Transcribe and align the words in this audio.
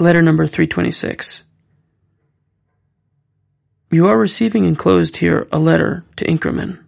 Letter 0.00 0.22
number 0.22 0.46
326. 0.46 1.42
You 3.90 4.06
are 4.06 4.16
receiving 4.16 4.64
enclosed 4.64 5.18
here 5.18 5.46
a 5.52 5.58
letter 5.58 6.06
to 6.16 6.24
Inkerman, 6.24 6.82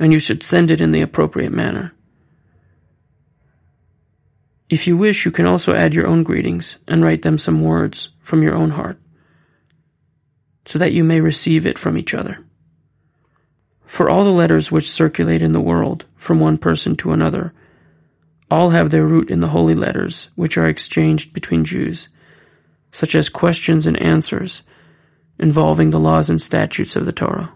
and 0.00 0.12
you 0.12 0.18
should 0.18 0.42
send 0.42 0.72
it 0.72 0.80
in 0.80 0.90
the 0.90 1.02
appropriate 1.02 1.52
manner. 1.52 1.94
If 4.68 4.88
you 4.88 4.96
wish, 4.96 5.24
you 5.24 5.30
can 5.30 5.46
also 5.46 5.72
add 5.72 5.94
your 5.94 6.08
own 6.08 6.24
greetings 6.24 6.78
and 6.88 7.04
write 7.04 7.22
them 7.22 7.38
some 7.38 7.62
words 7.62 8.08
from 8.22 8.42
your 8.42 8.56
own 8.56 8.70
heart, 8.70 8.98
so 10.66 10.80
that 10.80 10.92
you 10.92 11.04
may 11.04 11.20
receive 11.20 11.64
it 11.64 11.78
from 11.78 11.96
each 11.96 12.12
other. 12.12 12.44
For 13.84 14.10
all 14.10 14.24
the 14.24 14.30
letters 14.30 14.72
which 14.72 14.90
circulate 14.90 15.42
in 15.42 15.52
the 15.52 15.60
world 15.60 16.06
from 16.16 16.40
one 16.40 16.58
person 16.58 16.96
to 16.96 17.12
another, 17.12 17.52
all 18.50 18.70
have 18.70 18.90
their 18.90 19.06
root 19.06 19.30
in 19.30 19.38
the 19.38 19.50
holy 19.50 19.76
letters 19.76 20.28
which 20.34 20.58
are 20.58 20.66
exchanged 20.66 21.32
between 21.32 21.64
Jews 21.64 22.08
such 22.96 23.14
as 23.14 23.28
questions 23.28 23.86
and 23.86 24.00
answers 24.00 24.62
involving 25.38 25.90
the 25.90 26.00
laws 26.00 26.30
and 26.30 26.40
statutes 26.40 26.96
of 26.96 27.04
the 27.04 27.12
Torah. 27.12 27.52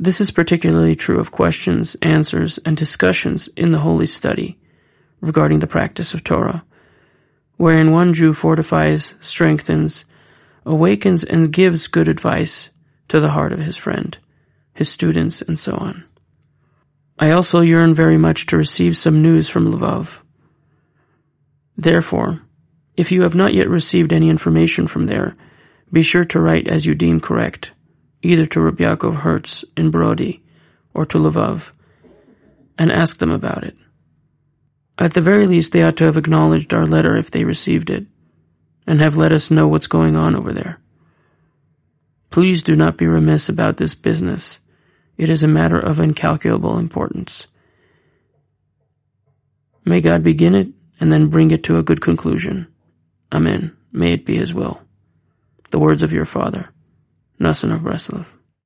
This 0.00 0.18
is 0.18 0.30
particularly 0.30 0.96
true 0.96 1.20
of 1.20 1.30
questions, 1.30 1.94
answers, 2.00 2.56
and 2.64 2.74
discussions 2.74 3.50
in 3.54 3.70
the 3.70 3.78
holy 3.78 4.06
study 4.06 4.58
regarding 5.20 5.58
the 5.58 5.66
practice 5.66 6.14
of 6.14 6.24
Torah, 6.24 6.64
wherein 7.58 7.92
one 7.92 8.14
Jew 8.14 8.32
fortifies, 8.32 9.14
strengthens, 9.20 10.06
awakens, 10.64 11.22
and 11.22 11.52
gives 11.52 11.86
good 11.86 12.08
advice 12.08 12.70
to 13.08 13.20
the 13.20 13.28
heart 13.28 13.52
of 13.52 13.58
his 13.58 13.76
friend, 13.76 14.16
his 14.72 14.88
students, 14.88 15.42
and 15.42 15.58
so 15.58 15.74
on. 15.74 16.02
I 17.18 17.32
also 17.32 17.60
yearn 17.60 17.92
very 17.92 18.16
much 18.16 18.46
to 18.46 18.56
receive 18.56 18.96
some 18.96 19.20
news 19.20 19.50
from 19.50 19.66
Lvov. 19.66 20.22
Therefore, 21.76 22.40
if 22.96 23.12
you 23.12 23.22
have 23.22 23.34
not 23.34 23.54
yet 23.54 23.68
received 23.68 24.12
any 24.12 24.28
information 24.28 24.86
from 24.86 25.06
there, 25.06 25.36
be 25.92 26.02
sure 26.02 26.24
to 26.24 26.40
write 26.40 26.68
as 26.68 26.86
you 26.86 26.94
deem 26.94 27.20
correct, 27.20 27.72
either 28.22 28.46
to 28.46 28.60
Rabbi 28.60 28.84
Yaakov 28.84 29.14
Hertz 29.14 29.64
in 29.76 29.90
Brody 29.90 30.42
or 30.94 31.04
to 31.06 31.18
Lvov, 31.18 31.72
and 32.78 32.90
ask 32.90 33.18
them 33.18 33.30
about 33.30 33.64
it. 33.64 33.76
At 34.98 35.14
the 35.14 35.20
very 35.20 35.46
least, 35.46 35.72
they 35.72 35.82
ought 35.82 35.96
to 35.98 36.04
have 36.04 36.16
acknowledged 36.16 36.74
our 36.74 36.86
letter 36.86 37.16
if 37.16 37.30
they 37.30 37.44
received 37.44 37.90
it, 37.90 38.06
and 38.86 39.00
have 39.00 39.16
let 39.16 39.32
us 39.32 39.50
know 39.50 39.68
what's 39.68 39.86
going 39.86 40.16
on 40.16 40.36
over 40.36 40.52
there. 40.52 40.80
Please 42.30 42.62
do 42.62 42.74
not 42.76 42.96
be 42.96 43.06
remiss 43.06 43.48
about 43.48 43.76
this 43.76 43.94
business. 43.94 44.60
It 45.16 45.28
is 45.28 45.42
a 45.42 45.48
matter 45.48 45.78
of 45.78 46.00
incalculable 46.00 46.78
importance. 46.78 47.46
May 49.84 50.00
God 50.00 50.22
begin 50.22 50.54
it 50.54 50.68
and 51.00 51.12
then 51.12 51.28
bring 51.28 51.50
it 51.50 51.64
to 51.64 51.78
a 51.78 51.82
good 51.82 52.00
conclusion. 52.00 52.71
Amen. 53.32 53.76
May 53.92 54.12
it 54.12 54.26
be 54.26 54.36
his 54.36 54.52
will. 54.52 54.80
The 55.70 55.78
words 55.78 56.02
of 56.02 56.12
your 56.12 56.26
father, 56.26 56.68
Noson 57.40 57.74
of 57.74 57.80
Breslov. 57.80 58.26